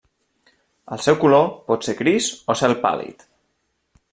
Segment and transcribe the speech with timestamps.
[0.95, 3.25] El seu color pot ser gris o cel pàl·lid.